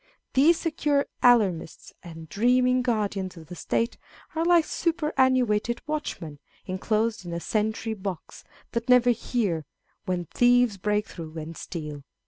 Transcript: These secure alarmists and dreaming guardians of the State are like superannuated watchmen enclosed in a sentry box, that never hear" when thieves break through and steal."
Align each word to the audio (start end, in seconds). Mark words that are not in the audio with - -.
These 0.33 0.59
secure 0.59 1.05
alarmists 1.21 1.93
and 2.01 2.27
dreaming 2.27 2.81
guardians 2.81 3.37
of 3.37 3.45
the 3.49 3.53
State 3.55 3.97
are 4.33 4.43
like 4.43 4.65
superannuated 4.65 5.79
watchmen 5.85 6.39
enclosed 6.65 7.23
in 7.23 7.33
a 7.33 7.39
sentry 7.39 7.93
box, 7.93 8.43
that 8.71 8.89
never 8.89 9.11
hear" 9.11 9.63
when 10.07 10.25
thieves 10.25 10.77
break 10.79 11.05
through 11.05 11.37
and 11.37 11.55
steal." 11.55 12.01